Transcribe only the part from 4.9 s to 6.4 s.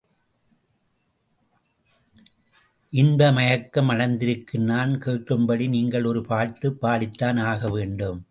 கேட்கும்படி நீங்கள் ஒரு